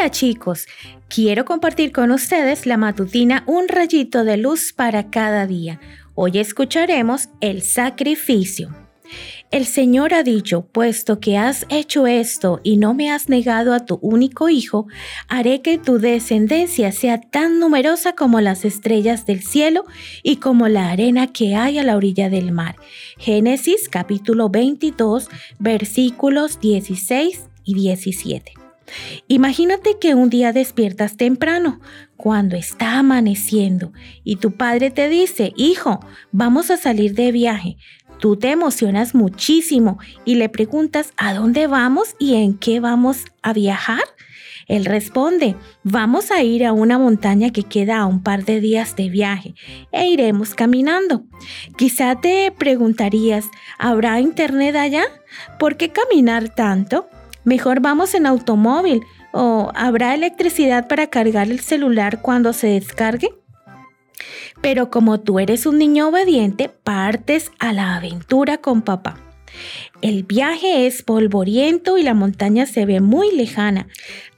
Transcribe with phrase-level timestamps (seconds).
[0.00, 0.68] Hola chicos,
[1.08, 5.80] quiero compartir con ustedes la matutina Un rayito de luz para cada día.
[6.14, 8.72] Hoy escucharemos el sacrificio.
[9.50, 13.84] El Señor ha dicho, puesto que has hecho esto y no me has negado a
[13.84, 14.86] tu único hijo,
[15.26, 19.84] haré que tu descendencia sea tan numerosa como las estrellas del cielo
[20.22, 22.76] y como la arena que hay a la orilla del mar.
[23.18, 25.28] Génesis capítulo 22
[25.58, 28.67] versículos 16 y 17.
[29.28, 31.80] Imagínate que un día despiertas temprano,
[32.16, 33.92] cuando está amaneciendo,
[34.24, 36.00] y tu padre te dice, hijo,
[36.32, 37.76] vamos a salir de viaje.
[38.18, 43.52] Tú te emocionas muchísimo y le preguntas a dónde vamos y en qué vamos a
[43.52, 44.02] viajar.
[44.66, 48.96] Él responde, vamos a ir a una montaña que queda a un par de días
[48.96, 49.54] de viaje
[49.92, 51.24] e iremos caminando.
[51.76, 53.46] Quizá te preguntarías,
[53.78, 55.04] ¿habrá internet allá?
[55.58, 57.08] ¿Por qué caminar tanto?
[57.48, 63.30] Mejor vamos en automóvil o ¿habrá electricidad para cargar el celular cuando se descargue?
[64.60, 69.16] Pero como tú eres un niño obediente, partes a la aventura con papá.
[70.02, 73.88] El viaje es polvoriento y la montaña se ve muy lejana.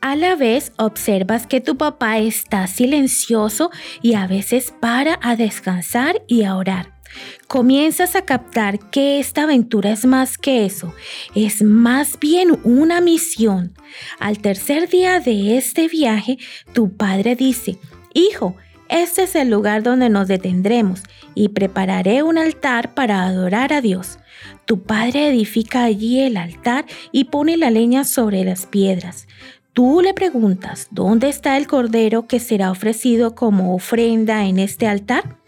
[0.00, 6.22] A la vez observas que tu papá está silencioso y a veces para a descansar
[6.28, 6.99] y a orar.
[7.46, 10.94] Comienzas a captar que esta aventura es más que eso,
[11.34, 13.74] es más bien una misión.
[14.18, 16.38] Al tercer día de este viaje,
[16.72, 17.78] tu padre dice,
[18.14, 18.56] Hijo,
[18.88, 21.02] este es el lugar donde nos detendremos
[21.36, 24.18] y prepararé un altar para adorar a Dios.
[24.64, 29.28] Tu padre edifica allí el altar y pone la leña sobre las piedras.
[29.72, 35.38] Tú le preguntas, ¿dónde está el cordero que será ofrecido como ofrenda en este altar?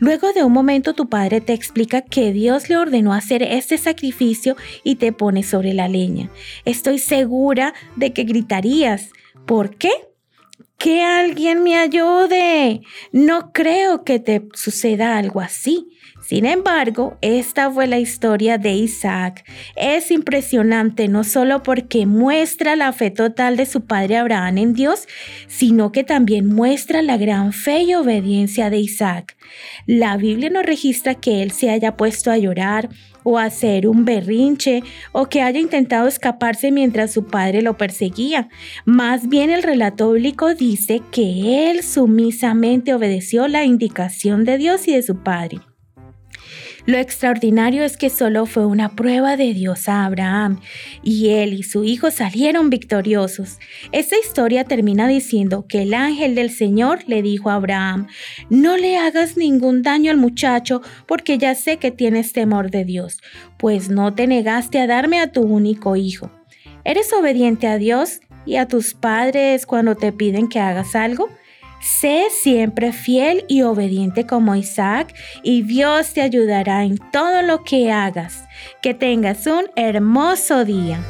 [0.00, 4.56] Luego de un momento tu padre te explica que Dios le ordenó hacer este sacrificio
[4.82, 6.30] y te pone sobre la leña.
[6.64, 9.10] Estoy segura de que gritarías.
[9.46, 10.09] ¿Por qué?
[10.78, 12.80] Que alguien me ayude.
[13.12, 15.86] No creo que te suceda algo así.
[16.22, 19.44] Sin embargo, esta fue la historia de Isaac.
[19.74, 25.06] Es impresionante no solo porque muestra la fe total de su padre Abraham en Dios,
[25.48, 29.36] sino que también muestra la gran fe y obediencia de Isaac.
[29.86, 32.90] La Biblia no registra que él se haya puesto a llorar
[33.22, 34.82] o hacer un berrinche
[35.12, 38.48] o que haya intentado escaparse mientras su padre lo perseguía.
[38.84, 44.94] Más bien el relato bíblico dice que él sumisamente obedeció la indicación de Dios y
[44.94, 45.58] de su padre.
[46.86, 50.60] Lo extraordinario es que solo fue una prueba de Dios a Abraham
[51.02, 53.58] y él y su hijo salieron victoriosos.
[53.92, 58.06] Esta historia termina diciendo que el ángel del Señor le dijo a Abraham,
[58.48, 63.20] no le hagas ningún daño al muchacho porque ya sé que tienes temor de Dios,
[63.58, 66.30] pues no te negaste a darme a tu único hijo.
[66.84, 71.28] ¿Eres obediente a Dios y a tus padres cuando te piden que hagas algo?
[71.80, 77.90] Sé siempre fiel y obediente como Isaac y Dios te ayudará en todo lo que
[77.90, 78.44] hagas.
[78.82, 81.02] Que tengas un hermoso día.